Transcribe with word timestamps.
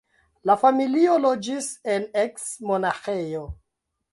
La 0.49 0.53
familio 0.61 1.17
loĝis 1.27 1.67
en 1.97 2.09
eks-monaĥejo. 2.25 3.45